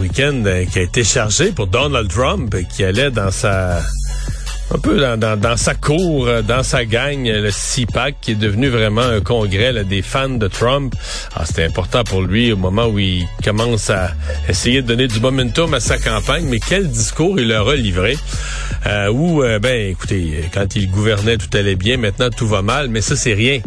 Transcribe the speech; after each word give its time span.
Week-end 0.00 0.42
euh, 0.46 0.64
qui 0.64 0.78
a 0.78 0.82
été 0.82 1.04
chargé 1.04 1.52
pour 1.52 1.66
Donald 1.66 2.08
Trump, 2.10 2.54
euh, 2.54 2.62
qui 2.62 2.84
allait 2.84 3.10
dans 3.10 3.30
sa 3.30 3.80
un 4.74 4.78
peu 4.78 4.98
dans, 4.98 5.56
sa 5.56 5.74
cour, 5.74 6.26
euh, 6.26 6.42
dans 6.42 6.62
sa 6.62 6.84
gang, 6.84 7.24
le 7.24 7.50
CPAC, 7.50 8.16
qui 8.20 8.32
est 8.32 8.34
devenu 8.34 8.68
vraiment 8.68 9.02
un 9.02 9.20
congrès 9.20 9.84
des 9.84 10.02
fans 10.02 10.28
de 10.28 10.46
Trump. 10.46 10.94
Ah, 11.34 11.44
C'était 11.46 11.64
important 11.64 12.04
pour 12.04 12.20
lui 12.22 12.52
au 12.52 12.56
moment 12.56 12.86
où 12.86 12.98
il 12.98 13.26
commence 13.42 13.88
à 13.88 14.10
essayer 14.48 14.82
de 14.82 14.86
donner 14.86 15.08
du 15.08 15.20
momentum 15.20 15.72
à 15.72 15.80
sa 15.80 15.98
campagne, 15.98 16.44
mais 16.48 16.60
quel 16.60 16.88
discours 16.88 17.40
il 17.40 17.48
leur 17.48 17.68
a 17.68 17.76
livré. 17.76 18.16
Euh, 18.86 19.10
où, 19.10 19.42
euh, 19.42 19.58
ben, 19.58 19.90
écoutez, 19.90 20.44
quand 20.52 20.76
il 20.76 20.90
gouvernait, 20.90 21.38
tout 21.38 21.56
allait 21.56 21.76
bien, 21.76 21.96
maintenant 21.96 22.28
tout 22.30 22.46
va 22.46 22.62
mal, 22.62 22.88
mais 22.88 23.00
ça, 23.00 23.16
c'est 23.16 23.34
rien 23.34 23.60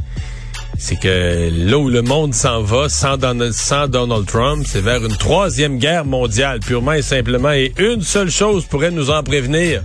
c'est 0.82 0.96
que 0.96 1.52
là 1.68 1.78
où 1.78 1.90
le 1.90 2.02
monde 2.02 2.34
s'en 2.34 2.64
va 2.64 2.90
sans 2.90 3.16
Donald, 3.16 3.54
sans 3.54 3.88
Donald 3.88 4.26
Trump, 4.26 4.66
c'est 4.68 4.82
vers 4.82 5.06
une 5.06 5.16
troisième 5.16 5.78
guerre 5.78 6.06
mondiale, 6.06 6.60
purement 6.60 6.94
et 6.94 7.04
simplement. 7.04 7.52
Et 7.52 7.72
une 7.78 8.02
seule 8.02 8.32
chose 8.32 8.66
pourrait 8.66 8.90
nous 8.90 9.12
en 9.12 9.22
prévenir. 9.22 9.84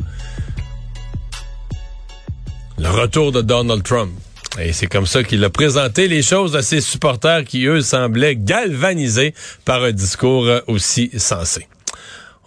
Le 2.78 2.89
retour 2.89 3.30
de 3.30 3.42
Donald 3.42 3.83
Trump. 3.83 4.11
Et 4.58 4.72
c'est 4.72 4.86
comme 4.86 5.05
ça 5.05 5.22
qu'il 5.22 5.44
a 5.44 5.50
présenté 5.50 6.08
les 6.08 6.22
choses 6.22 6.56
à 6.56 6.62
ses 6.62 6.80
supporters 6.80 7.44
qui, 7.44 7.67
eux, 7.67 7.83
semblaient 7.83 8.34
galvanisés 8.34 9.34
par 9.67 9.83
un 9.83 9.92
discours 9.92 10.47
euh, 10.47 10.61
aussi 10.67 11.11
sensé. 11.19 11.69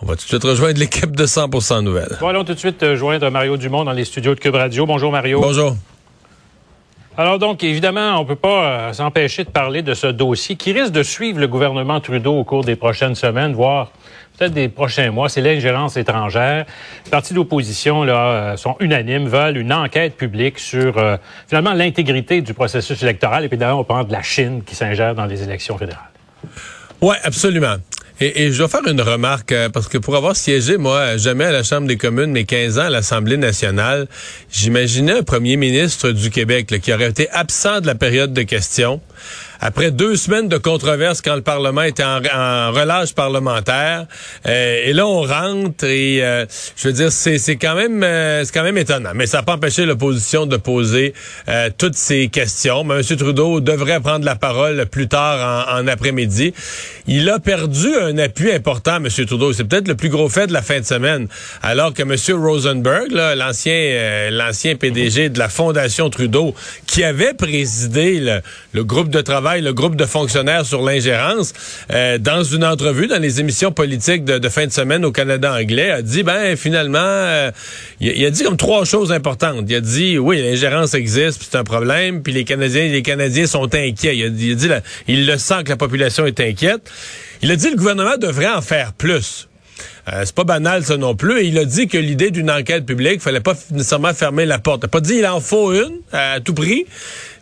On 0.02 0.08
va 0.08 0.16
tout 0.16 0.24
de 0.24 0.28
suite 0.28 0.44
rejoindre 0.44 0.80
l'équipe 0.80 1.16
de 1.16 1.26
100% 1.28 1.84
Nouvelles. 1.84 2.18
Bon, 2.20 2.30
allons 2.30 2.46
tout 2.46 2.56
de 2.56 2.60
suite 2.60 2.82
euh, 2.82 2.96
joindre 2.96 3.30
Mario 3.30 3.58
Dumont 3.58 3.84
dans 3.84 3.94
les 3.94 4.06
studios 4.06 4.34
de 4.34 4.40
Cube 4.40 4.56
Radio. 4.56 4.88
Bonjour 4.88 5.12
Mario. 5.12 5.40
Bonjour. 5.40 5.76
Alors 7.20 7.38
donc, 7.38 7.66
évidemment, 7.66 8.18
on 8.18 8.24
peut 8.24 8.38
pas 8.38 8.64
euh, 8.64 8.94
s'empêcher 8.94 9.44
de 9.44 9.50
parler 9.50 9.82
de 9.82 9.94
ce 9.94 10.08
dossier 10.08 10.56
qui 10.56 10.72
risque 10.72 10.94
de 10.94 11.04
suivre 11.04 11.38
le 11.38 11.50
gouvernement 11.50 12.00
Trudeau 12.00 12.40
au 12.40 12.46
cours 12.46 12.64
des 12.64 12.78
prochaines 12.78 13.14
semaines, 13.14 13.52
voire 13.52 13.92
peut-être 14.38 14.54
des 14.54 14.70
prochains 14.70 15.12
mois. 15.12 15.28
C'est 15.28 15.42
l'ingérence 15.42 15.98
étrangère. 15.98 16.66
Les 17.04 17.12
partis 17.12 17.34
d'opposition 17.34 18.06
là 18.06 18.28
euh, 18.28 18.56
sont 18.56 18.78
unanimes, 18.80 19.28
veulent 19.28 19.58
une 19.58 19.74
enquête 19.74 20.16
publique 20.16 20.60
sur 20.60 20.98
euh, 20.98 21.18
finalement 21.46 21.74
l'intégrité 21.74 22.42
du 22.42 22.54
processus 22.54 23.04
électoral. 23.04 23.44
Et 23.44 23.50
puis 23.50 23.58
d'ailleurs, 23.58 23.80
on 23.80 23.84
parle 23.84 24.08
de 24.08 24.14
la 24.14 24.22
Chine 24.22 24.64
qui 24.64 24.76
s'ingère 24.76 25.14
dans 25.14 25.26
les 25.26 25.44
élections 25.44 25.78
fédérales. 25.78 26.19
Oui, 27.02 27.16
absolument. 27.24 27.78
Et, 28.22 28.44
et, 28.44 28.52
je 28.52 28.58
dois 28.58 28.68
faire 28.68 28.86
une 28.86 29.00
remarque, 29.00 29.54
euh, 29.54 29.70
parce 29.70 29.88
que 29.88 29.98
pour 29.98 30.18
avoir 30.18 30.36
siégé, 30.36 30.76
moi, 30.76 31.16
jamais 31.16 31.46
à 31.46 31.52
la 31.54 31.64
Chambre 31.64 31.88
des 31.88 31.96
communes, 31.96 32.32
mais 32.32 32.44
15 32.44 32.78
ans 32.78 32.84
à 32.84 32.90
l'Assemblée 32.90 33.38
nationale, 33.38 34.08
j'imaginais 34.52 35.20
un 35.20 35.24
premier 35.24 35.56
ministre 35.56 36.12
du 36.12 36.30
Québec 36.30 36.70
là, 36.72 36.80
qui 36.80 36.92
aurait 36.94 37.10
été 37.10 37.30
absent 37.30 37.80
de 37.80 37.88
la 37.88 37.96
période 37.96 38.34
de 38.34 38.42
questions. 38.42 39.00
Après 39.62 39.92
deux 39.92 40.16
semaines 40.16 40.48
de 40.48 40.58
controverse 40.58 41.22
quand 41.22 41.36
le 41.36 41.42
Parlement 41.42 41.82
était 41.82 42.04
en, 42.04 42.72
relâche 42.72 43.14
parlementaire, 43.14 44.06
euh, 44.48 44.86
et 44.86 44.94
là 44.94 45.06
on 45.06 45.22
rentre 45.22 45.84
et 45.84 46.24
euh, 46.24 46.46
je 46.78 46.88
veux 46.88 46.94
dire 46.94 47.12
c'est 47.12 47.38
c'est 47.38 47.58
quand 47.58 47.76
même 47.76 48.02
euh, 48.02 48.46
c'est 48.46 48.54
quand 48.54 48.64
même 48.64 48.78
étonnant, 48.78 49.12
mais 49.14 49.26
ça 49.26 49.40
n'a 49.40 49.44
pas 49.44 49.56
empêché 49.56 49.86
l'opposition 49.86 50.46
de 50.46 50.56
poser 50.56 51.14
euh, 51.50 51.70
toutes 51.78 51.96
ces 51.96 52.30
questions. 52.30 52.86
Mais 52.86 52.96
M. 52.96 53.18
Trudeau 53.18 53.60
devrait 53.60 54.00
prendre 54.00 54.24
la 54.24 54.36
parole 54.36 54.86
plus 54.86 55.10
tard 55.10 55.68
en, 55.68 55.82
en 55.82 55.88
après-midi. 55.88 56.54
Il 57.08 57.30
a 57.30 57.40
perdu 57.40 57.94
un 57.96 58.18
appui 58.18 58.54
important, 58.54 58.98
M. 58.98 59.10
Trudeau. 59.26 59.52
C'est 59.52 59.66
peut-être 59.66 59.90
le 59.90 59.96
plus 59.96 60.10
gros 60.10 60.30
fait 60.30 60.48
de 60.48 60.54
la 60.54 60.62
fin 60.62 60.80
de 60.80 60.86
semaine, 60.86 61.28
alors 61.62 61.94
que 61.94 62.04
M. 62.04 62.16
Rosenberg, 62.42 63.12
l'ancien 63.12 64.30
l'ancien 64.32 64.76
PDG 64.76 65.30
de 65.30 65.40
la 65.40 65.50
Fondation 65.50 66.10
Trudeau, 66.10 66.56
qui 66.88 67.04
avait 67.04 67.34
présidé 67.34 68.20
le, 68.20 68.42
le 68.74 68.84
groupe 68.86 69.10
de 69.10 69.20
travail 69.20 69.49
le 69.58 69.74
groupe 69.74 69.96
de 69.96 70.06
fonctionnaires 70.06 70.66
sur 70.66 70.82
l'ingérence, 70.82 71.54
euh, 71.92 72.18
dans 72.18 72.44
une 72.44 72.64
entrevue 72.64 73.08
dans 73.08 73.22
les 73.22 73.40
émissions 73.40 73.72
politiques 73.72 74.26
de, 74.26 74.50
fin 74.50 74.66
de 74.66 74.72
semaine 74.72 75.06
au 75.06 75.12
Canada 75.12 75.54
anglais, 75.54 75.92
a 75.92 76.02
dit, 76.02 76.24
ben 76.24 76.56
finalement, 76.56 77.00
euh, 77.00 77.52
il, 78.00 78.18
il, 78.18 78.26
a 78.26 78.32
dit 78.32 78.44
comme 78.44 78.58
trois 78.58 78.86
choses 78.86 79.12
importantes. 79.12 79.66
Il 79.68 79.76
a 79.76 79.82
dit, 79.82 80.18
oui, 80.18 80.42
l'ingérence 80.42 80.94
existe, 80.94 81.48
c'est 81.50 81.58
un 81.58 81.64
problème, 81.64 82.22
puis 82.22 82.34
les 82.34 82.44
Canadiens, 82.44 82.88
les 82.88 83.02
Canadiens 83.02 83.48
sont 83.48 83.74
inquiets. 83.74 84.18
Il 84.18 84.24
a, 84.24 84.28
il 84.28 84.52
a 84.52 84.56
dit, 84.56 84.70
il 85.08 85.26
le 85.26 85.38
sent 85.38 85.64
que 85.66 85.70
la 85.70 85.78
population 85.78 86.26
est 86.26 86.40
inquiète. 86.40 86.90
Il 87.42 87.52
a 87.52 87.56
dit, 87.56 87.70
le 87.70 87.76
gouvernement 87.76 88.18
devrait 88.18 88.50
en 88.50 88.62
faire 88.62 88.94
plus. 88.94 89.50
Euh, 90.12 90.24
c'est 90.26 90.36
pas 90.36 90.44
banal 90.44 90.84
ça 90.84 90.98
non 90.98 91.16
plus. 91.16 91.42
Et 91.42 91.46
il 91.46 91.58
a 91.58 91.66
dit 91.66 91.88
que 91.88 91.98
l'idée 91.98 92.32
d'une 92.32 92.50
enquête 92.50 92.86
publique, 92.86 93.22
fallait 93.22 93.40
pas 93.40 93.54
nécessairement 93.72 94.14
fermer 94.14 94.46
la 94.46 94.60
porte. 94.60 94.82
Il 94.82 94.86
n'a 94.86 94.90
pas 94.90 95.02
dit 95.02 95.16
il 95.16 95.28
en 95.28 95.40
faut 95.40 95.74
une 95.74 96.00
à 96.12 96.40
tout 96.40 96.54
prix, 96.54 96.86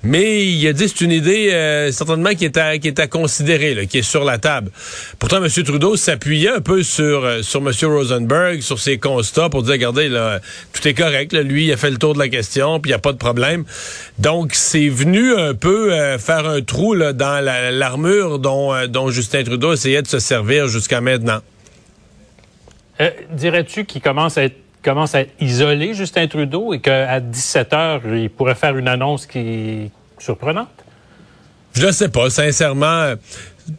mais 0.07 0.45
il 0.45 0.65
a 0.67 0.73
dit 0.73 0.87
c'est 0.87 1.01
une 1.01 1.11
idée 1.11 1.51
euh, 1.51 1.91
certainement 1.91 2.29
qui 2.29 2.45
est 2.45 2.55
à 2.55 2.77
qui 2.77 2.87
est 2.87 2.99
à 2.99 3.07
considérer, 3.07 3.87
qui 3.87 3.97
est 3.97 4.01
sur 4.01 4.23
la 4.23 4.37
table. 4.37 4.71
Pourtant, 5.19 5.43
M. 5.43 5.49
Trudeau 5.49 5.97
s'appuyait 5.97 6.49
un 6.49 6.61
peu 6.61 6.81
sur 6.81 7.25
euh, 7.25 7.41
sur 7.41 7.59
M. 7.59 7.71
Rosenberg, 7.83 8.61
sur 8.61 8.79
ses 8.79 8.97
constats 8.99 9.49
pour 9.49 9.63
dire 9.63 9.73
regardez 9.73 10.09
tout 10.71 10.87
est 10.87 10.93
correct. 10.93 11.33
Lui, 11.33 11.65
il 11.65 11.73
a 11.73 11.77
fait 11.77 11.91
le 11.91 11.97
tour 11.97 12.13
de 12.13 12.19
la 12.19 12.29
question, 12.29 12.79
puis 12.79 12.89
il 12.89 12.93
y 12.93 12.95
a 12.95 12.99
pas 12.99 13.11
de 13.11 13.17
problème. 13.17 13.65
Donc, 14.17 14.53
c'est 14.53 14.87
venu 14.87 15.35
un 15.35 15.53
peu 15.53 15.91
euh, 15.91 16.17
faire 16.17 16.47
un 16.47 16.61
trou 16.61 16.95
dans 16.95 17.43
l'armure 17.43 18.39
dont 18.39 18.87
dont 18.87 19.09
Justin 19.09 19.43
Trudeau 19.43 19.73
essayait 19.73 20.01
de 20.01 20.07
se 20.07 20.19
servir 20.19 20.69
jusqu'à 20.69 21.01
maintenant. 21.01 21.39
Dirais-tu 23.31 23.85
qu'il 23.85 24.01
commence 24.01 24.37
à 24.37 24.45
être 24.45 24.57
commence 24.83 25.15
à 25.15 25.23
isolé, 25.41 25.93
Justin 25.93 26.27
Trudeau, 26.27 26.73
et 26.73 26.79
qu'à 26.79 27.19
17 27.19 27.73
heures, 27.73 28.01
il 28.05 28.29
pourrait 28.29 28.55
faire 28.55 28.77
une 28.77 28.87
annonce 28.87 29.25
qui 29.25 29.91
surprenante? 30.19 30.83
Je 31.73 31.85
ne 31.85 31.91
sais 31.91 32.09
pas, 32.09 32.29
sincèrement. 32.29 33.13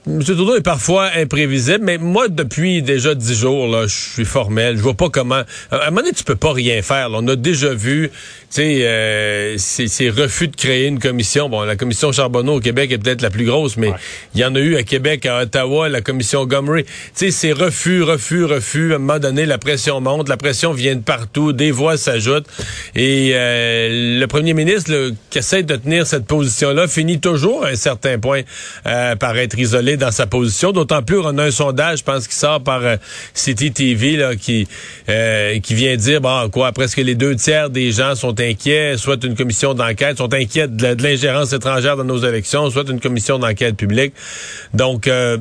M. 0.07 0.23
Trudeau 0.23 0.57
est 0.57 0.63
parfois 0.63 1.09
imprévisible, 1.17 1.83
mais 1.83 1.97
moi, 1.97 2.29
depuis 2.29 2.83
déjà 2.83 3.15
dix 3.15 3.35
jours, 3.35 3.67
là, 3.69 3.87
je 3.87 3.95
suis 3.95 4.27
formel. 4.27 4.77
Je 4.77 4.83
vois 4.83 4.95
pas 4.95 5.09
comment. 5.09 5.43
À 5.71 5.77
un 5.77 5.87
moment 5.87 6.03
donné, 6.03 6.13
tu 6.13 6.25
peux 6.25 6.37
pas 6.37 6.53
rien 6.53 6.83
faire. 6.83 7.09
Là. 7.09 7.19
On 7.23 7.29
a 7.29 7.37
déjà 7.37 7.73
vu, 7.73 8.11
tu 8.11 8.17
sais, 8.51 8.81
euh, 8.83 9.55
ces, 9.57 9.89
ces, 9.89 10.11
refus 10.11 10.49
de 10.49 10.57
créer 10.57 10.89
une 10.89 10.99
commission. 10.99 11.49
Bon, 11.49 11.63
la 11.63 11.77
commission 11.77 12.13
Charbonneau 12.13 12.57
au 12.57 12.61
Québec 12.61 12.93
est 12.93 12.99
peut-être 12.99 13.23
la 13.23 13.31
plus 13.31 13.47
grosse, 13.47 13.79
mais 13.79 13.89
il 14.35 14.43
ouais. 14.43 14.43
y 14.43 14.45
en 14.45 14.55
a 14.55 14.59
eu 14.59 14.77
à 14.77 14.83
Québec, 14.83 15.25
à 15.25 15.41
Ottawa, 15.43 15.89
la 15.89 16.03
commission 16.03 16.45
Gomery. 16.45 16.85
Tu 16.85 16.91
sais, 17.15 17.31
ces 17.31 17.53
refus, 17.53 18.03
refus, 18.03 18.45
refus. 18.45 18.93
À 18.93 18.97
un 18.97 18.99
moment 18.99 19.19
donné, 19.19 19.47
la 19.47 19.57
pression 19.57 20.03
monte, 20.03 20.29
la 20.29 20.37
pression 20.37 20.73
vient 20.73 20.97
de 20.97 21.03
partout, 21.03 21.55
des 21.55 21.71
voix 21.71 21.97
s'ajoutent, 21.97 22.49
et 22.95 23.31
euh, 23.33 24.19
le 24.21 24.27
premier 24.27 24.53
ministre 24.53 24.93
là, 24.93 25.11
qui 25.31 25.39
essaie 25.39 25.63
de 25.63 25.77
tenir 25.77 26.07
cette 26.07 26.27
position-là 26.27 26.89
finit 26.89 27.21
toujours 27.21 27.65
à 27.65 27.69
un 27.69 27.77
certain 27.77 28.19
point 28.19 28.43
euh, 28.87 29.17
par 29.17 29.37
être 29.39 29.59
isolé 29.59 29.78
dans 29.97 30.11
sa 30.11 30.27
position. 30.27 30.73
D'autant 30.73 31.03
plus, 31.03 31.19
on 31.19 31.39
a 31.39 31.45
un 31.45 31.51
sondage, 31.51 32.01
je 32.01 32.05
pense, 32.05 32.29
qui 32.29 32.35
sort 32.35 32.63
par 32.63 32.83
euh, 32.83 32.97
City 33.35 33.73
TV, 33.73 34.37
qui, 34.41 34.69
euh, 35.09 35.59
qui 35.61 35.75
vient 35.75 35.97
dire, 35.97 36.21
bon, 36.21 36.49
quoi, 36.51 36.73
presque 36.73 36.99
les 36.99 37.15
deux 37.15 37.37
tiers 37.37 37.71
des 37.71 37.93
gens 37.93 38.15
sont 38.15 38.39
inquiets, 38.41 38.97
soit 38.97 39.23
une 39.25 39.35
commission 39.35 39.75
d'enquête, 39.75 40.19
sont 40.19 40.33
inquiets 40.33 40.69
de, 40.69 40.95
de 40.95 41.03
l'ingérence 41.03 41.53
étrangère 41.53 41.97
dans 41.97 42.05
nos 42.05 42.19
élections, 42.19 42.71
soit 42.71 42.89
une 42.89 43.01
commission 43.01 43.39
d'enquête 43.39 43.77
publique. 43.77 44.15
Donc, 44.75 45.07
euh, 45.07 45.39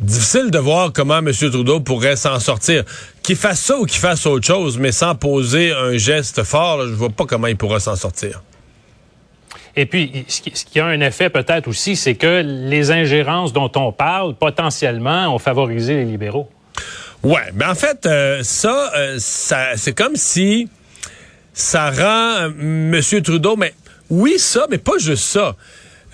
difficile 0.00 0.50
de 0.50 0.58
voir 0.58 0.92
comment 0.92 1.18
M. 1.18 1.32
Trudeau 1.32 1.80
pourrait 1.80 2.16
s'en 2.16 2.38
sortir. 2.40 2.84
Qu'il 3.22 3.36
fasse 3.36 3.60
ça 3.60 3.78
ou 3.78 3.86
qu'il 3.86 4.00
fasse 4.00 4.26
autre 4.26 4.46
chose, 4.46 4.78
mais 4.78 4.92
sans 4.92 5.14
poser 5.14 5.72
un 5.72 5.96
geste 5.96 6.42
fort, 6.44 6.78
là, 6.78 6.84
je 6.86 6.92
vois 6.92 7.10
pas 7.10 7.24
comment 7.24 7.46
il 7.46 7.56
pourra 7.56 7.80
s'en 7.80 7.96
sortir. 7.96 8.42
Et 9.78 9.84
puis, 9.84 10.24
ce 10.26 10.40
qui, 10.40 10.80
a 10.80 10.86
un 10.86 11.00
effet 11.00 11.28
peut-être 11.28 11.68
aussi, 11.68 11.96
c'est 11.96 12.14
que 12.14 12.42
les 12.42 12.90
ingérences 12.90 13.52
dont 13.52 13.70
on 13.76 13.92
parle, 13.92 14.34
potentiellement, 14.34 15.34
ont 15.34 15.38
favorisé 15.38 15.96
les 15.96 16.04
libéraux. 16.06 16.48
Ouais, 17.22 17.52
mais 17.54 17.66
en 17.66 17.74
fait, 17.74 18.06
euh, 18.06 18.42
ça, 18.42 18.92
euh, 18.96 19.16
ça 19.18 19.76
c'est 19.76 19.92
comme 19.92 20.16
si 20.16 20.68
ça 21.52 21.90
rend 21.90 22.50
euh, 22.58 22.92
M. 22.92 23.22
Trudeau, 23.22 23.56
mais 23.56 23.74
oui, 24.08 24.38
ça, 24.38 24.66
mais 24.70 24.78
pas 24.78 24.96
juste 24.98 25.24
ça. 25.24 25.56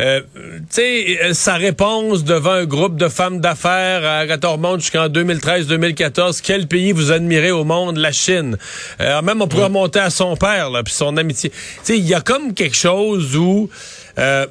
Euh, 0.01 0.21
tu 0.35 0.65
sais, 0.71 1.19
euh, 1.23 1.35
sa 1.35 1.55
réponse 1.55 2.25
devant 2.25 2.53
un 2.53 2.65
groupe 2.65 2.97
de 2.97 3.09
femmes 3.09 3.41
d'affaires 3.41 4.05
à 4.05 4.39
Tormont 4.39 4.79
jusqu'en 4.79 5.09
2013-2014, 5.09 6.41
quel 6.43 6.67
pays 6.67 6.93
vous 6.93 7.13
admirez 7.13 7.51
au 7.51 7.65
monde? 7.65 7.99
La 7.99 8.13
Chine. 8.13 8.57
Euh, 9.01 9.23
même 9.23 9.43
on 9.43 9.49
pourrait 9.49 9.65
remonter 9.65 10.01
à 10.01 10.11
son 10.11 10.37
père, 10.37 10.71
là, 10.71 10.83
puis 10.83 10.95
son 10.95 11.17
amitié. 11.17 11.51
Tu 11.51 11.57
sais, 11.83 11.99
il 11.99 12.07
y 12.07 12.15
a 12.15 12.21
comme 12.21 12.55
quelque 12.55 12.77
chose 12.77 13.37
où... 13.37 13.69
Euh, 14.19 14.47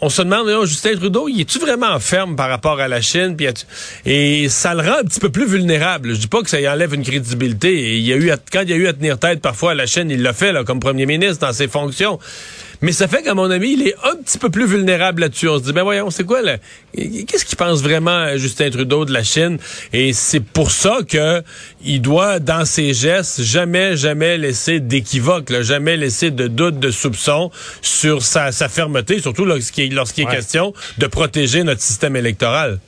on 0.00 0.08
se 0.10 0.22
demande, 0.22 0.46
là, 0.46 0.64
Justin 0.64 0.94
Trudeau, 0.94 1.28
il 1.28 1.40
est-tu 1.40 1.58
vraiment 1.58 1.98
ferme 1.98 2.36
par 2.36 2.48
rapport 2.48 2.78
à 2.78 2.86
la 2.86 3.00
Chine? 3.00 3.36
Puis 3.36 3.48
et 4.06 4.48
ça 4.48 4.74
le 4.74 4.82
rend 4.82 4.98
un 4.98 5.04
petit 5.04 5.18
peu 5.18 5.28
plus 5.28 5.46
vulnérable. 5.46 6.14
Je 6.14 6.20
dis 6.20 6.28
pas 6.28 6.40
que 6.42 6.50
ça 6.50 6.60
y 6.60 6.68
enlève 6.68 6.94
une 6.94 7.02
crédibilité. 7.02 7.72
Et 7.74 7.96
il 7.96 8.06
y 8.06 8.12
a 8.12 8.16
eu 8.16 8.30
à, 8.30 8.36
quand 8.36 8.62
il 8.62 8.70
y 8.70 8.72
a 8.72 8.76
eu 8.76 8.86
à 8.86 8.92
tenir 8.92 9.18
tête 9.18 9.40
parfois 9.40 9.72
à 9.72 9.74
la 9.74 9.86
Chine, 9.86 10.08
il 10.10 10.22
l'a 10.22 10.32
fait 10.32 10.52
là, 10.52 10.62
comme 10.62 10.78
premier 10.78 11.06
ministre 11.06 11.44
dans 11.44 11.52
ses 11.52 11.66
fonctions. 11.66 12.20
Mais 12.80 12.92
ça 12.92 13.08
fait 13.08 13.22
qu'à 13.22 13.34
mon 13.34 13.50
avis, 13.50 13.72
il 13.72 13.88
est 13.88 13.94
un 14.04 14.14
petit 14.22 14.38
peu 14.38 14.50
plus 14.50 14.66
vulnérable 14.66 15.22
là-dessus. 15.22 15.48
On 15.48 15.58
se 15.58 15.64
dit, 15.64 15.72
ben 15.72 15.82
voyons, 15.82 16.10
c'est 16.10 16.24
quoi, 16.24 16.42
là? 16.42 16.58
Qu'est-ce 16.94 17.44
qu'il 17.44 17.56
pense 17.56 17.82
vraiment 17.82 18.36
Justin 18.36 18.70
Trudeau 18.70 19.04
de 19.04 19.12
la 19.12 19.24
Chine? 19.24 19.58
Et 19.92 20.12
c'est 20.12 20.40
pour 20.40 20.70
ça 20.70 20.98
que 21.08 21.42
il 21.84 22.00
doit, 22.00 22.38
dans 22.38 22.64
ses 22.64 22.94
gestes, 22.94 23.42
jamais, 23.42 23.96
jamais 23.96 24.38
laisser 24.38 24.78
d'équivoque, 24.78 25.52
jamais 25.62 25.96
laisser 25.96 26.30
de 26.30 26.46
doute, 26.46 26.78
de 26.78 26.90
soupçon 26.90 27.50
sur 27.82 28.22
sa, 28.22 28.52
sa 28.52 28.68
fermeté, 28.68 29.20
surtout 29.20 29.44
lorsqu'il 29.44 29.94
lorsqu'il 29.94 30.24
est 30.24 30.30
question 30.30 30.72
de 30.98 31.06
protéger 31.06 31.64
notre 31.64 31.80
système 31.80 32.14
électoral. 32.14 32.78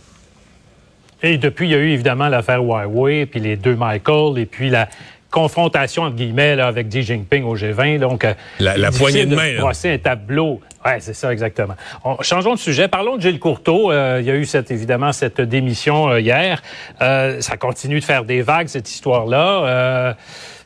Et 1.23 1.37
depuis, 1.37 1.67
il 1.67 1.73
y 1.73 1.75
a 1.75 1.79
eu 1.79 1.91
évidemment 1.91 2.29
l'affaire 2.29 2.63
Huawei, 2.63 3.27
puis 3.27 3.41
les 3.41 3.57
deux 3.57 3.77
Michael, 3.77 4.39
et 4.39 4.47
puis 4.47 4.71
la 4.71 4.89
confrontation 5.31 6.05
entre 6.05 6.17
guillemets 6.17 6.56
là, 6.56 6.67
avec 6.67 6.88
Xi 6.88 7.03
Jinping 7.03 7.44
au 7.44 7.56
G20. 7.56 7.99
Donc, 7.99 8.25
euh, 8.25 8.35
la, 8.59 8.77
la 8.77 8.91
poignée 8.91 9.27
de 9.27 9.35
main. 9.35 9.73
C'est 9.73 9.94
un 9.94 9.99
tableau. 9.99 10.61
Ouais, 10.85 10.99
c'est 11.00 11.15
ça 11.15 11.32
exactement. 11.32 11.75
On, 12.05 12.21
changeons 12.23 12.55
de 12.55 12.59
sujet. 12.59 12.88
Parlons 12.88 13.17
de 13.17 13.23
Gilles 13.23 13.38
Courteau. 13.38 13.91
Euh, 13.91 14.19
il 14.21 14.27
y 14.27 14.31
a 14.31 14.35
eu 14.35 14.44
cette, 14.44 14.71
évidemment 14.71 15.12
cette 15.12 15.41
démission 15.41 16.09
euh, 16.09 16.21
hier. 16.21 16.62
Euh, 17.03 17.41
ça 17.41 17.56
continue 17.56 18.00
de 18.00 18.05
faire 18.05 18.25
des 18.25 18.43
vagues 18.43 18.69
cette 18.69 18.91
histoire-là. 18.91 20.17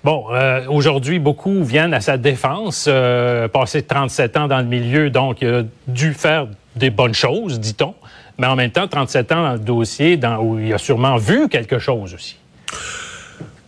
Bon, 0.04 0.26
euh, 0.32 0.66
aujourd'hui, 0.68 1.18
beaucoup 1.18 1.64
viennent 1.64 1.94
à 1.94 2.02
sa 2.02 2.18
défense. 2.18 2.84
Euh, 2.88 3.48
passé 3.48 3.82
37 3.82 4.36
ans 4.36 4.48
dans 4.48 4.58
le 4.58 4.66
milieu, 4.66 5.08
donc 5.08 5.40
il 5.40 5.48
a 5.48 5.62
dû 5.88 6.12
faire 6.12 6.46
des 6.76 6.90
bonnes 6.90 7.14
choses, 7.14 7.58
dit-on. 7.58 7.94
Mais 8.36 8.46
en 8.46 8.54
même 8.54 8.70
temps, 8.70 8.86
37 8.86 9.32
ans 9.32 9.42
dans 9.42 9.52
le 9.54 9.58
dossier, 9.58 10.18
dans, 10.18 10.36
où 10.40 10.58
il 10.58 10.74
a 10.74 10.78
sûrement 10.78 11.16
vu 11.16 11.48
quelque 11.48 11.78
chose 11.78 12.12
aussi. 12.12 12.36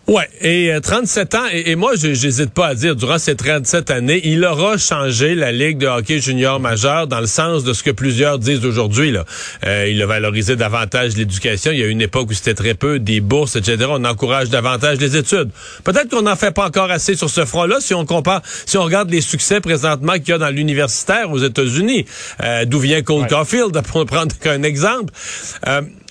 Ouais, 0.08 0.28
et 0.40 0.72
euh, 0.72 0.78
37 0.78 1.34
ans, 1.34 1.46
et, 1.52 1.72
et 1.72 1.74
moi, 1.74 1.94
j'hésite 1.96 2.50
pas 2.50 2.68
à 2.68 2.74
dire, 2.76 2.94
durant 2.94 3.18
ces 3.18 3.34
37 3.34 3.90
années, 3.90 4.20
il 4.22 4.44
aura 4.44 4.78
changé 4.78 5.34
la 5.34 5.50
Ligue 5.50 5.78
de 5.78 5.88
hockey 5.88 6.20
junior 6.20 6.60
majeur 6.60 7.08
dans 7.08 7.18
le 7.18 7.26
sens 7.26 7.64
de 7.64 7.72
ce 7.72 7.82
que 7.82 7.90
plusieurs 7.90 8.38
disent 8.38 8.64
aujourd'hui. 8.64 9.10
Là. 9.10 9.24
Euh, 9.66 9.88
il 9.88 10.00
a 10.00 10.06
valorisé 10.06 10.54
davantage 10.54 11.16
l'éducation. 11.16 11.72
Il 11.72 11.80
y 11.80 11.82
a 11.82 11.88
une 11.88 12.00
époque 12.00 12.30
où 12.30 12.34
c'était 12.34 12.54
très 12.54 12.74
peu, 12.74 13.00
des 13.00 13.20
bourses, 13.20 13.56
etc. 13.56 13.78
On 13.88 14.04
encourage 14.04 14.48
davantage 14.48 14.98
les 15.00 15.16
études. 15.16 15.50
Peut-être 15.82 16.08
qu'on 16.08 16.22
n'en 16.22 16.36
fait 16.36 16.52
pas 16.52 16.66
encore 16.66 16.92
assez 16.92 17.16
sur 17.16 17.28
ce 17.28 17.44
front-là 17.44 17.78
si 17.80 17.92
on 17.92 18.06
compare, 18.06 18.42
si 18.64 18.78
on 18.78 18.84
regarde 18.84 19.10
les 19.10 19.20
succès 19.20 19.60
présentement 19.60 20.12
qu'il 20.12 20.28
y 20.28 20.32
a 20.34 20.38
dans 20.38 20.50
l'universitaire 20.50 21.32
aux 21.32 21.38
États-Unis, 21.38 22.06
euh, 22.44 22.64
d'où 22.64 22.78
vient 22.78 23.02
Cole 23.02 23.22
ouais. 23.22 23.28
Caulfield, 23.28 23.82
pour 23.88 24.06
prendre 24.06 24.38
qu'un 24.38 24.62
exemple. 24.62 25.12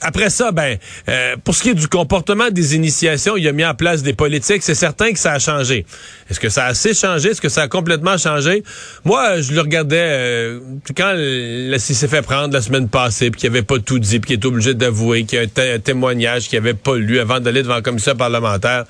Après 0.01 0.29
ça, 0.29 0.51
ben, 0.51 0.77
euh, 1.09 1.35
pour 1.43 1.55
ce 1.55 1.63
qui 1.63 1.69
est 1.69 1.73
du 1.73 1.87
comportement 1.87 2.49
des 2.51 2.75
initiations, 2.75 3.37
il 3.37 3.47
a 3.47 3.51
mis 3.51 3.65
en 3.65 3.73
place 3.73 4.03
des 4.03 4.13
politiques. 4.13 4.61
C'est 4.61 4.75
certain 4.75 5.11
que 5.11 5.19
ça 5.19 5.33
a 5.33 5.39
changé. 5.39 5.85
Est-ce 6.29 6.39
que 6.39 6.49
ça 6.49 6.65
a 6.65 6.67
assez 6.67 6.93
changé? 6.93 7.29
Est-ce 7.29 7.41
que 7.41 7.49
ça 7.49 7.63
a 7.63 7.67
complètement 7.67 8.17
changé? 8.17 8.63
Moi, 9.03 9.41
je 9.41 9.53
le 9.53 9.61
regardais 9.61 9.97
euh, 9.99 10.59
quand 10.95 11.15
il 11.17 11.79
s'est 11.79 12.07
fait 12.07 12.21
prendre 12.21 12.53
la 12.53 12.61
semaine 12.61 12.89
passée, 12.89 13.31
puis 13.31 13.41
qu'il 13.41 13.49
avait 13.49 13.61
pas 13.61 13.79
tout 13.79 13.99
dit, 13.99 14.19
puis 14.19 14.27
qu'il 14.27 14.39
est 14.39 14.45
obligé 14.45 14.73
d'avouer 14.73 15.23
qu'il 15.23 15.39
y 15.39 15.41
a 15.41 15.45
un, 15.45 15.75
un 15.75 15.79
témoignage 15.79 16.49
qu'il 16.49 16.57
avait 16.57 16.73
pas 16.73 16.95
lu 16.97 17.19
avant 17.19 17.39
d'aller 17.39 17.63
devant 17.63 17.75
la 17.75 17.81
commission 17.81 18.15
parlementaire. 18.15 18.85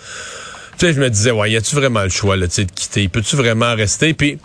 Tu 0.77 0.87
sais, 0.87 0.93
je 0.93 0.99
me 0.99 1.09
disais, 1.09 1.31
ouais, 1.31 1.51
y 1.51 1.55
a-tu 1.55 1.75
vraiment 1.75 2.03
le 2.03 2.09
choix 2.09 2.35
là, 2.35 2.47
de 2.47 2.63
quitter? 2.75 3.07
Peux-tu 3.07 3.35
vraiment 3.37 3.73
rester? 3.75 4.13
Puis 4.13 4.37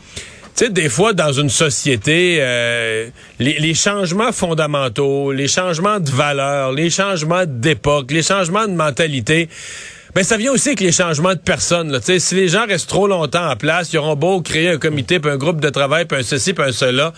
tu 0.60 0.66
sais, 0.66 0.72
des 0.72 0.90
fois, 0.90 1.14
dans 1.14 1.32
une 1.32 1.48
société, 1.48 2.36
euh, 2.38 3.08
les, 3.38 3.58
les, 3.60 3.72
changements 3.72 4.30
fondamentaux, 4.30 5.32
les 5.32 5.48
changements 5.48 5.98
de 5.98 6.10
valeurs, 6.10 6.72
les 6.72 6.90
changements 6.90 7.44
d'époque, 7.46 8.10
les 8.10 8.22
changements 8.22 8.68
de 8.68 8.74
mentalité, 8.74 9.48
ben 10.14 10.24
ça 10.24 10.36
vient 10.36 10.52
aussi 10.52 10.70
avec 10.70 10.80
les 10.80 10.92
changements 10.92 11.34
de 11.34 11.38
personnes. 11.38 11.92
Là. 11.92 12.00
Si 12.02 12.34
les 12.34 12.48
gens 12.48 12.66
restent 12.66 12.88
trop 12.88 13.06
longtemps 13.06 13.48
en 13.48 13.56
place, 13.56 13.92
ils 13.92 13.98
auront 13.98 14.16
beau 14.16 14.40
créer 14.40 14.70
un 14.70 14.78
comité, 14.78 15.20
puis 15.20 15.30
un 15.30 15.36
groupe 15.36 15.60
de 15.60 15.68
travail, 15.68 16.04
puis 16.04 16.18
un 16.18 16.22
ceci, 16.22 16.52
puis 16.52 16.64
un 16.64 16.72
cela. 16.72 17.12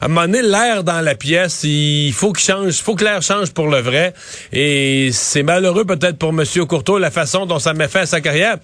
À 0.00 0.06
un 0.06 0.08
moment 0.08 0.22
donné, 0.22 0.42
l'air 0.42 0.82
dans 0.82 1.00
la 1.00 1.14
pièce, 1.14 1.60
il 1.64 2.12
faut 2.12 2.32
qu'il 2.32 2.44
change, 2.44 2.78
il 2.78 2.82
faut 2.82 2.94
que 2.94 3.04
l'air 3.04 3.22
change 3.22 3.52
pour 3.52 3.68
le 3.68 3.78
vrai. 3.78 4.14
Et 4.52 5.10
c'est 5.12 5.42
malheureux 5.42 5.84
peut-être 5.84 6.18
pour 6.18 6.30
M. 6.30 6.44
Courteau 6.66 6.98
la 6.98 7.10
façon 7.10 7.46
dont 7.46 7.58
ça 7.58 7.74
m'a 7.74 7.88
fait 7.88 8.00
à 8.00 8.06
sa 8.06 8.20
carrière. 8.20 8.56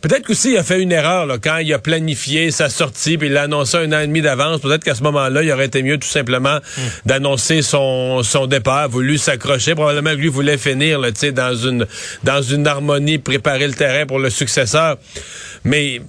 Peut-être 0.00 0.26
qu'aussi 0.26 0.52
il 0.52 0.58
a 0.58 0.62
fait 0.62 0.80
une 0.80 0.92
erreur 0.92 1.26
là, 1.26 1.36
quand 1.38 1.58
il 1.58 1.72
a 1.72 1.78
planifié 1.78 2.50
sa 2.50 2.68
sortie, 2.68 3.18
puis 3.18 3.28
il 3.28 3.34
l'a 3.34 3.42
annoncé 3.42 3.76
un 3.76 3.92
an 3.92 4.00
et 4.00 4.06
demi 4.06 4.22
d'avance. 4.22 4.60
Peut-être 4.60 4.84
qu'à 4.84 4.94
ce 4.94 5.02
moment-là, 5.02 5.42
il 5.42 5.52
aurait 5.52 5.66
été 5.66 5.82
mieux 5.82 5.98
tout 5.98 6.08
simplement 6.08 6.56
mmh. 6.56 6.80
d'annoncer 7.06 7.62
son, 7.62 8.22
son 8.22 8.46
départ, 8.46 8.88
voulu 8.88 9.18
s'accrocher. 9.18 9.74
Probablement 9.74 10.10
que 10.10 10.16
lui 10.16 10.28
voulait 10.28 10.58
finir 10.58 10.98
là, 11.00 11.10
dans 11.10 11.54
une 11.54 11.86
dans 12.24 12.42
une 12.42 12.66
harmonie 12.66 13.18
préparer 13.26 13.66
le 13.66 13.74
terrain 13.74 14.06
pour 14.06 14.20
le 14.20 14.30
successeur. 14.30 14.96
Mais 15.64 16.00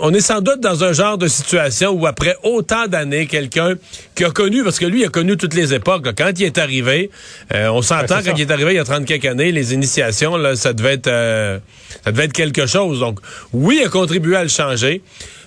on 0.00 0.14
est 0.14 0.22
sans 0.22 0.40
doute 0.40 0.60
dans 0.60 0.82
un 0.84 0.94
genre 0.94 1.18
de 1.18 1.28
situation 1.28 1.90
où 1.90 2.06
après 2.06 2.34
autant 2.42 2.86
d'années, 2.86 3.26
quelqu'un 3.26 3.74
qui 4.14 4.24
a 4.24 4.30
connu, 4.30 4.64
parce 4.64 4.78
que 4.78 4.86
lui, 4.86 5.02
il 5.02 5.04
a 5.04 5.10
connu 5.10 5.36
toutes 5.36 5.52
les 5.52 5.74
époques. 5.74 6.06
Là. 6.06 6.12
Quand 6.16 6.30
il 6.34 6.44
est 6.44 6.56
arrivé, 6.56 7.10
euh, 7.52 7.68
on 7.68 7.82
s'entend 7.82 8.20
quand 8.24 8.32
il 8.34 8.40
est 8.40 8.50
arrivé 8.50 8.72
il 8.72 8.76
y 8.76 8.78
a 8.78 8.84
30 8.84 9.04
quelques 9.04 9.26
années, 9.26 9.52
les 9.52 9.74
initiations, 9.74 10.38
là, 10.38 10.56
ça 10.56 10.72
devait 10.72 10.94
être 10.94 11.08
euh, 11.08 11.58
ça 12.04 12.10
devait 12.10 12.24
être 12.24 12.32
quelque 12.32 12.66
chose. 12.66 13.00
Donc, 13.00 13.20
oui, 13.52 13.80
il 13.82 13.86
a 13.86 13.90
contribué 13.90 14.36
à 14.36 14.42
le 14.42 14.48
changer. 14.48 15.02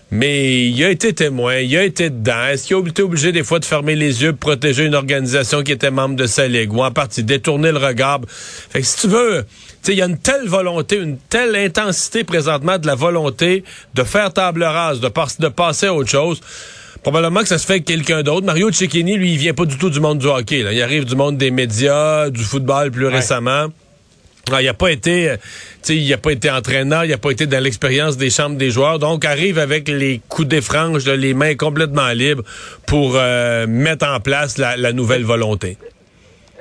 Mais 0.10 0.68
il 0.68 0.82
a 0.86 0.90
été 0.90 1.12
témoin, 1.12 1.58
il 1.58 1.76
a 1.76 1.84
été 1.84 2.10
dedans. 2.10 2.48
Est-ce 2.48 2.66
qu'il 2.66 2.78
a 2.78 2.80
été 2.80 3.04
obligé 3.04 3.34
des 3.34 3.44
fois 3.44 3.60
de 3.60 3.66
fermer 3.66 3.94
les 3.96 4.24
yeux 4.24 4.32
pour 4.32 4.52
protéger 4.52 4.86
une 4.86 4.96
organisation 4.96 5.64
qui 5.64 5.74
était 5.74 5.92
membre 5.92 6.16
de 6.16 6.28
sa 6.28 6.48
ligue 6.48 6.72
ou 6.72 6.82
en 6.82 6.92
partie 6.92 7.24
détourner 7.24 7.74
le 7.74 7.78
regard? 7.78 8.22
Fait 8.70 8.80
que 8.80 8.88
si 8.88 9.02
tu 9.02 9.08
veux, 9.10 9.44
il 9.94 10.00
y 10.00 10.02
a 10.02 10.06
une 10.06 10.18
telle 10.18 10.48
volonté, 10.48 10.98
une 10.98 11.18
telle 11.18 11.56
intensité 11.56 12.24
présentement 12.24 12.78
de 12.78 12.88
la 12.88 12.96
volonté 12.96 13.64
de 13.94 14.04
faire 14.04 14.34
table 14.34 14.64
rase, 14.64 15.00
de, 15.00 15.08
par 15.08 15.30
de 15.40 15.48
passer 15.48 15.88
à 15.88 15.94
autre 15.94 16.10
chose. 16.10 16.42
Probablement 17.04 17.42
que 17.42 17.48
ça 17.48 17.58
se 17.58 17.66
fait 17.66 17.74
avec 17.74 17.86
quelqu'un 17.86 18.24
d'autre. 18.24 18.46
Mario 18.46 18.72
Cecchini, 18.72 19.16
lui, 19.18 19.34
il 19.34 19.38
vient 19.38 19.54
pas 19.54 19.66
du 19.66 19.78
tout 19.78 19.90
du 19.90 20.00
monde 20.00 20.20
du 20.20 20.28
hockey. 20.28 20.64
Là. 20.64 20.74
Il 20.74 20.82
arrive 20.82 21.06
du 21.06 21.16
monde 21.16 21.38
des 21.38 21.52
médias, 21.52 22.30
du 22.30 22.44
football 22.44 22.92
plus 22.92 23.08
ouais. 23.08 23.14
récemment. 23.14 23.68
Alors, 24.48 24.62
il 24.62 24.66
n'a 24.66 24.74
pas 24.74 24.92
été, 24.92 25.36
il 25.90 26.14
a 26.14 26.18
pas 26.18 26.32
été 26.32 26.50
entraîneur, 26.50 27.04
il 27.04 27.12
n'a 27.12 27.18
pas 27.18 27.32
été 27.32 27.48
dans 27.48 27.62
l'expérience 27.62 28.16
des 28.18 28.30
chambres 28.30 28.56
des 28.56 28.72
joueurs, 28.72 28.98
donc 28.98 29.26
arrive 29.26 29.60
avec 29.60 29.90
les 29.90 30.22
coups 30.30 30.48
des 30.48 30.62
franges, 30.62 31.06
les 31.06 31.34
mains 31.34 31.56
complètement 31.56 32.08
libres 32.10 32.44
pour 32.86 33.14
euh, 33.16 33.68
mettre 33.68 34.08
en 34.08 34.22
place 34.22 34.58
la, 34.58 34.78
la 34.78 34.94
nouvelle 34.94 35.24
volonté. 35.24 35.78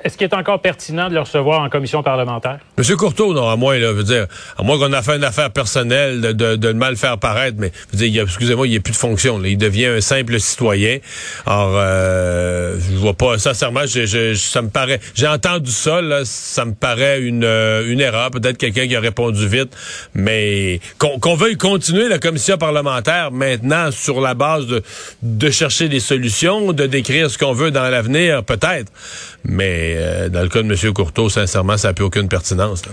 Est-ce 0.03 0.17
qu'il 0.17 0.27
est 0.27 0.35
encore 0.35 0.61
pertinent 0.61 1.09
de 1.09 1.15
le 1.15 1.21
recevoir 1.21 1.61
en 1.61 1.69
commission 1.69 2.03
parlementaire? 2.03 2.59
Monsieur 2.77 2.95
Courteau, 2.95 3.33
non, 3.33 3.49
à 3.49 3.55
moins, 3.55 3.77
là, 3.79 3.91
veut 3.91 4.03
dire, 4.03 4.27
à 4.57 4.63
moins 4.63 4.77
qu'on 4.77 4.93
a 4.93 5.01
fait 5.01 5.15
une 5.15 5.23
affaire 5.23 5.49
personnelle 5.49 6.21
de, 6.21 6.31
de, 6.33 6.55
de 6.55 6.67
le 6.67 6.73
mal 6.75 6.95
faire 6.95 7.17
paraître, 7.17 7.57
mais, 7.59 7.71
je 7.91 7.97
veux 7.97 8.09
dire, 8.09 8.23
excusez-moi, 8.23 8.67
il 8.67 8.71
n'y 8.71 8.77
a 8.77 8.79
plus 8.79 8.93
de 8.93 8.97
fonction, 8.97 9.39
là. 9.39 9.47
Il 9.47 9.57
devient 9.57 9.87
un 9.87 10.01
simple 10.01 10.39
citoyen. 10.39 10.99
Alors, 11.45 11.73
euh, 11.75 12.77
je 12.79 12.95
vois 12.95 13.15
pas, 13.15 13.39
sincèrement, 13.39 13.85
je, 13.85 14.05
je, 14.05 14.35
ça 14.35 14.61
me 14.61 14.69
paraît, 14.69 14.99
j'ai 15.15 15.27
entendu 15.27 15.71
ça, 15.71 16.01
là, 16.01 16.21
ça 16.25 16.65
me 16.65 16.73
paraît 16.73 17.21
une, 17.21 17.43
euh, 17.43 17.91
une 17.91 17.99
erreur. 17.99 18.29
Peut-être 18.29 18.57
quelqu'un 18.57 18.87
qui 18.87 18.95
a 18.95 18.99
répondu 18.99 19.47
vite, 19.47 19.75
mais 20.13 20.79
qu'on 20.99 21.19
qu 21.19 21.35
veuille 21.35 21.57
continuer 21.57 22.07
la 22.07 22.19
commission 22.19 22.57
parlementaire 22.57 23.31
maintenant 23.31 23.91
sur 23.91 24.21
la 24.21 24.35
base 24.35 24.67
de, 24.67 24.83
de 25.23 25.49
chercher 25.49 25.89
des 25.89 25.99
solutions, 25.99 26.71
de 26.71 26.85
décrire 26.85 27.31
ce 27.31 27.37
qu'on 27.37 27.53
veut 27.53 27.71
dans 27.71 27.89
l'avenir, 27.89 28.43
peut-être. 28.43 28.91
Mais 29.43 29.86
euh, 29.95 30.29
dans 30.29 30.41
le 30.41 30.49
cas 30.49 30.61
de 30.61 30.71
M. 30.71 30.93
Courteau, 30.93 31.29
sincèrement, 31.29 31.77
ça 31.77 31.89
n'a 31.89 31.93
plus 31.93 32.05
aucune 32.05 32.27
pertinence. 32.27 32.85
Là. 32.85 32.91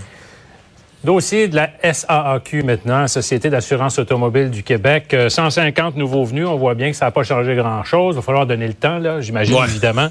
Dossier 1.04 1.48
de 1.48 1.56
la 1.56 1.70
SAAQ 1.82 2.62
maintenant, 2.62 3.06
Société 3.08 3.50
d'assurance 3.50 3.98
automobile 3.98 4.50
du 4.50 4.62
Québec. 4.62 5.14
150 5.28 5.96
nouveaux 5.96 6.24
venus, 6.24 6.46
on 6.46 6.56
voit 6.56 6.74
bien 6.74 6.90
que 6.90 6.96
ça 6.96 7.04
n'a 7.04 7.10
pas 7.10 7.24
changé 7.24 7.54
grand-chose. 7.54 8.14
Il 8.14 8.16
va 8.16 8.22
falloir 8.22 8.46
donner 8.46 8.66
le 8.66 8.74
temps, 8.74 8.98
là, 8.98 9.20
j'imagine, 9.20 9.54
ouais. 9.54 9.66
évidemment. 9.68 10.08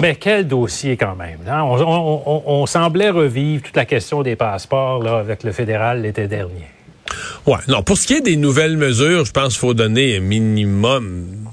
Mais 0.00 0.14
quel 0.14 0.46
dossier 0.46 0.96
quand 0.96 1.16
même. 1.16 1.40
Hein? 1.48 1.62
On, 1.62 1.80
on, 1.80 2.22
on, 2.26 2.42
on, 2.46 2.66
semblait 2.66 3.10
revivre 3.10 3.62
toute 3.62 3.76
la 3.76 3.84
question 3.84 4.22
des 4.22 4.36
passeports 4.36 5.02
là, 5.02 5.18
avec 5.18 5.42
le 5.42 5.52
fédéral 5.52 6.02
l'été 6.02 6.26
dernier. 6.26 6.66
Ouais, 7.46 7.58
non, 7.68 7.82
pour 7.82 7.96
ce 7.96 8.06
qui 8.06 8.14
est 8.14 8.20
des 8.20 8.36
nouvelles 8.36 8.76
mesures, 8.76 9.24
je 9.24 9.32
pense 9.32 9.54
qu'il 9.54 9.60
faut 9.60 9.74
donner 9.74 10.16
un 10.16 10.20
minimum 10.20 11.45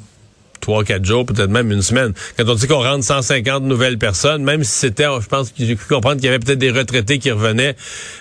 trois, 0.64 0.86
quatre 0.86 1.04
jours, 1.04 1.26
peut-être 1.26 1.50
même 1.50 1.72
une 1.72 1.82
semaine. 1.82 2.14
Quand 2.38 2.46
on 2.48 2.56
dit 2.56 2.68
qu'on 2.68 2.82
rentre 2.82 3.04
150 3.04 3.64
nouvelles 3.64 3.98
personnes, 3.98 4.44
même 4.44 4.64
si 4.64 4.72
c'était, 4.72 5.04
je 5.22 5.28
pense 5.28 5.50
que 5.50 5.56
j'ai 5.60 5.76
pu 5.76 5.86
comprendre 5.86 6.16
qu'il 6.16 6.26
y 6.26 6.30
avait 6.30 6.40
peut-être 6.40 6.58
des 6.58 6.72
retraités 6.72 7.20
qui 7.20 7.32
revenaient, 7.32 7.76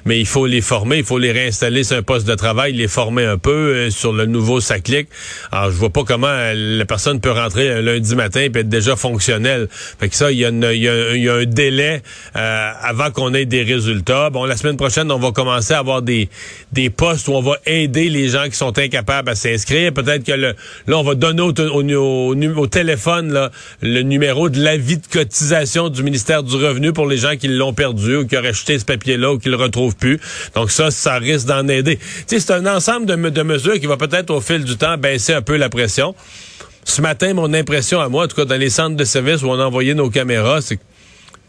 mais 0.05 0.19
il 0.19 0.27
faut 0.27 0.47
les 0.47 0.61
former, 0.61 0.99
il 0.99 1.05
faut 1.05 1.19
les 1.19 1.31
réinstaller 1.31 1.85
sur 1.85 1.97
un 1.97 2.03
poste 2.03 2.27
de 2.27 2.35
travail, 2.35 2.73
les 2.73 2.89
former 2.89 3.25
un 3.25 3.39
peu 3.39 3.51
euh, 3.53 3.91
sur 3.91 4.13
le 4.13 4.27
nouveau 4.27 4.61
SACLIC. 4.61 5.09
Alors, 5.53 5.71
je 5.71 5.77
vois 5.77 5.91
pas 5.91 6.03
comment 6.03 6.27
euh, 6.27 6.53
la 6.79 6.85
personne 6.85 7.21
peut 7.21 7.31
rentrer 7.31 7.71
un 7.71 7.81
lundi 7.81 8.17
matin 8.17 8.41
et 8.41 8.47
être 8.47 8.69
déjà 8.69 8.97
fonctionnelle. 8.97 9.69
Fait 9.71 10.09
que 10.09 10.17
ça, 10.17 10.33
il 10.33 10.39
y, 10.39 10.45
a 10.45 10.51
y 10.51 11.29
a 11.29 11.35
un 11.35 11.45
délai 11.45 12.03
euh, 12.35 12.71
avant 12.83 13.13
qu'on 13.13 13.35
ait 13.35 13.45
des 13.45 13.63
résultats. 13.63 14.31
Bon, 14.31 14.47
la 14.47 14.57
semaine 14.57 14.77
prochaine, 14.77 15.13
on 15.13 15.19
va 15.19 15.31
commencer 15.31 15.75
à 15.75 15.79
avoir 15.79 16.03
des, 16.03 16.29
des 16.73 16.91
postes 16.91 17.29
où 17.29 17.35
on 17.35 17.41
va 17.41 17.57
aider 17.67 18.09
les 18.09 18.29
gens 18.29 18.47
qui 18.47 18.57
sont 18.57 18.77
incapables 18.77 19.31
à 19.31 19.37
s'inscrire. 19.37 19.93
Peut-être 19.93 20.25
que 20.25 20.33
le, 20.33 20.55
là, 20.89 20.99
on 20.99 21.05
va 21.05 21.15
donner 21.15 21.43
au, 21.43 22.32
au, 22.33 22.59
au, 22.59 22.67
téléphone 22.67 23.33
là, 23.33 23.51
le 23.81 24.03
numéro 24.03 24.49
de 24.49 24.61
l'avis 24.63 24.99
de 24.99 25.07
cotisation 25.07 25.89
du 25.89 26.03
ministère 26.03 26.43
du 26.43 26.57
Revenu 26.57 26.93
pour 26.93 27.07
les 27.07 27.17
gens 27.17 27.37
qui 27.37 27.49
l'ont 27.49 27.73
perdu 27.73 28.17
ou 28.17 28.27
qui 28.27 28.37
auraient 28.37 28.53
jeté 28.53 28.79
ce 28.79 28.85
papier-là 28.85 29.33
ou 29.33 29.39
qui 29.39 29.49
le 29.49 29.57
retrouvent 29.57 29.97
plus. 29.97 30.21
Donc 30.55 30.71
ça, 30.71 30.91
ça 30.91 31.19
risque 31.19 31.47
d'en 31.47 31.67
aider. 31.69 31.99
C'est 32.27 32.51
un 32.51 32.67
ensemble 32.67 33.07
de, 33.07 33.15
de 33.15 33.43
mesures 33.43 33.79
qui 33.79 33.87
va 33.87 33.97
peut-être 33.97 34.31
au 34.31 34.41
fil 34.41 34.65
du 34.65 34.77
temps 34.77 34.97
baisser 34.99 35.35
un 35.35 35.43
peu 35.43 35.57
la 35.57 35.69
pression. 35.69 36.15
Ce 36.85 37.01
matin, 37.01 37.33
mon 37.35 37.55
impression 37.55 38.01
à 38.01 38.09
moi, 38.09 38.25
en 38.25 38.29
tout 38.29 38.37
cas 38.37 38.45
dans 38.45 38.59
les 38.59 38.71
centres 38.71 38.97
de 38.97 39.05
services 39.05 39.43
où 39.43 39.49
on 39.49 39.61
a 39.61 39.65
envoyé 39.65 39.95
nos 39.95 40.11
caméras, 40.11 40.61
c'est 40.61 40.77
que 40.77 40.83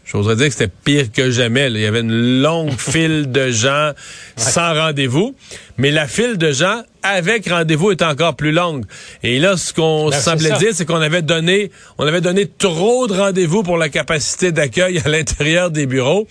J'oserais 0.04 0.36
dire 0.36 0.46
que 0.48 0.52
c'était 0.52 0.72
pire 0.84 1.10
que 1.10 1.30
jamais. 1.30 1.70
Il 1.70 1.78
y 1.78 1.86
avait 1.86 2.00
une 2.00 2.42
longue 2.42 2.72
file 2.78 3.30
de 3.32 3.50
gens 3.50 3.92
sans 4.36 4.74
rendez-vous, 4.74 5.34
mais 5.76 5.90
la 5.90 6.06
file 6.06 6.38
de 6.38 6.52
gens 6.52 6.82
avec 7.02 7.48
rendez-vous 7.48 7.90
est 7.90 8.02
encore 8.02 8.36
plus 8.36 8.52
longue. 8.52 8.84
Et 9.22 9.38
là, 9.38 9.56
ce 9.56 9.72
qu'on 9.72 10.10
ben, 10.10 10.20
semblait 10.20 10.56
dire, 10.58 10.70
c'est 10.72 10.86
qu'on 10.86 11.00
avait 11.00 11.22
donné, 11.22 11.70
on 11.98 12.06
avait 12.06 12.20
donné 12.20 12.46
trop 12.46 13.06
de 13.06 13.14
rendez-vous 13.14 13.62
pour 13.62 13.76
la 13.76 13.88
capacité 13.88 14.52
d'accueil 14.52 15.00
à 15.04 15.08
l'intérieur 15.08 15.70
des 15.70 15.86
bureaux. 15.86 16.26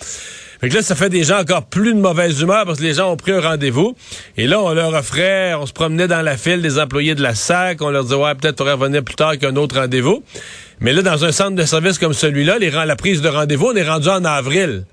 Fait 0.62 0.70
que 0.70 0.76
là, 0.76 0.82
ça 0.82 0.96
fait 0.96 1.10
des 1.10 1.26
gens 1.26 1.42
encore 1.42 1.66
plus 1.66 1.94
de 1.94 2.00
mauvaise 2.00 2.40
humeur 2.40 2.66
parce 2.66 2.80
que 2.80 2.84
les 2.84 2.94
gens 2.94 3.12
ont 3.12 3.18
pris 3.18 3.34
un 3.34 3.42
rendez-vous. 3.42 3.98
Et 4.38 4.48
là, 4.48 4.62
on 4.62 4.74
leur 4.74 4.94
offrait, 4.94 5.54
on 5.56 5.66
se 5.66 5.74
promenait 5.74 6.08
dans 6.08 6.22
la 6.22 6.38
file 6.38 6.62
des 6.62 6.80
employés 6.80 7.16
de 7.16 7.22
la 7.22 7.36
SAC, 7.36 7.82
on 7.82 7.90
leur 7.90 8.04
disait, 8.04 8.16
ouais, 8.16 8.34
peut-être 8.36 8.62
on 8.62 8.66
revenir 8.66 9.04
plus 9.04 9.16
tard 9.16 9.38
qu'un 9.38 9.58
autre 9.58 9.78
rendez-vous. 9.78 10.24
Mais 10.80 10.94
là, 10.94 11.02
dans 11.02 11.26
un 11.26 11.34
centre 11.34 11.56
de 11.56 11.66
service 11.66 12.00
comme 12.00 12.14
celui-là, 12.14 12.60
la 12.60 12.96
prise 12.96 13.22
de 13.22 13.28
rendez-vous, 13.28 13.72
on 13.74 13.76
est 13.76 13.88
rendu 13.88 14.08
en 14.08 14.24
avril. 14.24 14.86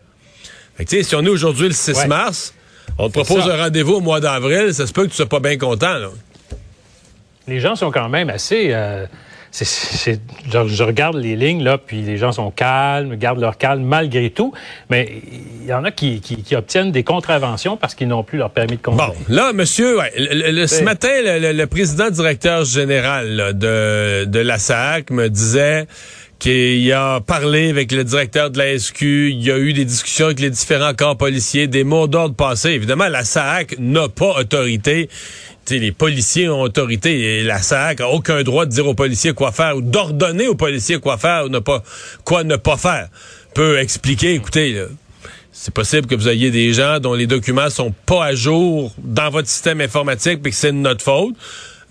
Fait 0.77 0.85
que, 0.85 1.03
si 1.05 1.15
on 1.15 1.25
est 1.25 1.29
aujourd'hui 1.29 1.69
le 1.69 1.75
6 1.75 2.07
mars, 2.09 2.53
on 2.99 3.09
te 3.09 3.21
propose 3.21 3.49
un 3.49 3.57
rendez-vous 3.57 3.95
au 3.95 4.01
mois 4.01 4.21
d'avril, 4.21 4.73
ça 4.75 4.87
se 4.87 4.93
peut 4.93 5.05
que 5.05 5.11
tu 5.11 5.17
sois 5.17 5.29
pas 5.29 5.41
bien 5.41 5.57
content, 5.57 5.95
là. 5.95 6.09
Les 7.47 7.59
gens 7.59 7.75
sont 7.75 7.91
quand 7.91 8.09
même 8.09 8.31
assez... 8.31 8.71
Euh, 8.73 9.07
c'est, 9.53 10.21
je, 10.49 10.83
regarde 10.85 11.17
les 11.17 11.35
lignes, 11.35 11.65
là, 11.65 11.77
puis 11.77 12.03
les 12.03 12.17
gens 12.17 12.31
sont 12.31 12.51
calmes, 12.51 13.17
gardent 13.17 13.41
leur 13.41 13.59
calme 13.59 13.83
malgré 13.83 14.31
tout. 14.31 14.53
Mais 14.91 15.23
il 15.61 15.67
y 15.67 15.73
en 15.73 15.85
a 15.85 15.91
qui, 15.91 16.21
qui, 16.21 16.55
obtiennent 16.55 16.93
des 16.93 17.03
contraventions 17.03 17.77
parce 17.77 17.95
qu'ils 17.95 18.09
n'ont 18.09 18.23
plus 18.23 18.39
leur 18.39 18.51
permis 18.51 18.77
de 18.77 18.83
conduire. 18.83 19.09
Bon, 19.09 19.15
là, 19.29 19.53
monsieur, 19.53 19.99
ce 20.17 20.83
matin, 20.85 21.09
le, 21.13 21.65
président 21.67 22.11
directeur 22.11 22.65
général 22.65 23.59
de, 23.59 24.25
de 24.25 24.39
la 24.39 24.59
SAC 24.59 25.11
me 25.11 25.29
disait 25.29 25.87
qu'il 26.41 26.93
a 26.93 27.21
parlé 27.21 27.71
avec 27.71 27.93
le 27.93 28.03
directeur 28.03 28.51
de 28.51 28.59
la 28.59 28.77
SQ, 28.77 29.03
il 29.31 29.43
y 29.43 29.53
a 29.53 29.59
eu 29.59 29.73
des 29.73 29.85
discussions 29.85 30.27
avec 30.27 30.41
les 30.41 30.51
différents 30.51 30.95
corps 30.95 31.17
policiers, 31.17 31.69
des 31.69 31.85
mots 31.85 32.09
d'ordre 32.09 32.35
passés. 32.35 32.71
Évidemment, 32.71 33.09
la 33.09 33.25
SAC 33.25 33.77
n'a 33.79 34.09
pas 34.09 34.41
autorité 34.41 35.09
les 35.79 35.93
policiers 35.93 36.49
ont 36.49 36.63
autorité 36.63 37.39
et 37.39 37.43
la 37.43 37.63
SAC 37.63 38.01
a 38.01 38.09
aucun 38.09 38.43
droit 38.43 38.67
de 38.67 38.71
dire 38.71 38.87
aux 38.87 38.95
policiers 38.95 39.33
quoi 39.33 39.53
faire 39.53 39.77
ou 39.77 39.83
d'ordonner 39.83 40.49
aux 40.49 40.55
policiers 40.55 40.99
quoi 40.99 41.17
faire 41.17 41.45
ou 41.47 41.49
ne 41.49 41.59
pas, 41.59 41.83
quoi 42.25 42.45
ne 42.45 42.57
pas 42.57 42.77
faire. 42.77 43.09
Peut 43.55 43.79
expliquer, 43.79 44.35
écoutez, 44.35 44.85
c'est 45.53 45.75
possible 45.75 46.07
que 46.07 46.15
vous 46.15 46.29
ayez 46.29 46.51
des 46.51 46.73
gens 46.73 47.01
dont 47.01 47.15
les 47.15 47.27
documents 47.27 47.71
sont 47.71 47.93
pas 48.07 48.25
à 48.27 48.35
jour 48.35 48.93
dans 48.99 49.31
votre 49.31 49.49
système 49.49 49.81
informatique 49.81 50.41
et 50.45 50.51
que 50.51 50.57
c'est 50.57 50.73
de 50.73 50.79
notre 50.79 51.05
faute 51.05 51.35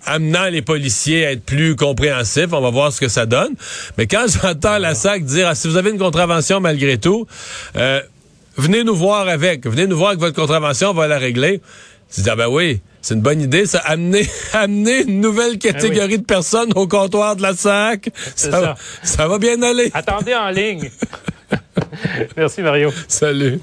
amenant 0.06 0.46
les 0.46 0.62
policiers 0.62 1.26
à 1.26 1.32
être 1.32 1.44
plus 1.44 1.76
compréhensifs. 1.76 2.52
On 2.52 2.62
va 2.62 2.70
voir 2.70 2.92
ce 2.92 3.00
que 3.00 3.08
ça 3.08 3.26
donne. 3.26 3.54
Mais 3.98 4.08
quand 4.08 4.26
j'entends 4.42 4.78
la 4.78 4.96
SAC 4.96 5.24
dire 5.26 5.48
ah, 5.48 5.56
si 5.56 5.68
vous 5.68 5.78
avez 5.78 5.92
une 5.92 6.00
contravention 6.00 6.60
malgré 6.60 6.98
tout, 6.98 7.28
euh, 7.76 8.02
venez 8.58 8.84
nous 8.84 8.96
voir 8.96 9.28
avec. 9.28 9.66
Venez 9.68 9.88
nous 9.88 9.98
voir 9.98 10.10
avec 10.10 10.20
votre 10.20 10.36
contravention, 10.36 10.90
on 10.90 10.94
va 10.94 11.08
la 11.08 11.18
régler. 11.18 11.62
Je 12.16 12.24
dis, 12.24 12.30
ah 12.30 12.36
ben 12.36 12.48
oui, 12.48 12.82
c'est 13.02 13.14
une 13.14 13.22
bonne 13.22 13.42
idée, 13.42 13.66
ça. 13.66 13.80
Amener, 13.80 14.28
amener 14.54 15.04
une 15.04 15.22
nouvelle 15.22 15.54
ah 15.56 15.58
catégorie 15.58 16.18
de 16.18 16.26
personnes 16.26 16.72
au 16.76 16.88
comptoir 16.88 17.36
de 17.36 17.42
la 17.42 17.54
SAC. 17.54 18.10
Ça, 18.36 18.76
ça 19.04 19.28
va 19.28 19.38
bien 19.38 19.62
aller. 19.62 19.92
Attendez 19.94 20.36
en 20.36 20.50
ligne. 20.50 20.90
Merci, 22.38 22.62
Mario. 22.62 22.92
Salut. 23.08 23.60